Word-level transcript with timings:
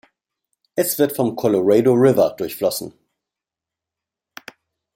Es 0.75 0.97
wird 0.97 1.15
vom 1.15 1.35
Colorado 1.35 1.93
River 1.93 2.33
durchflossen. 2.35 2.91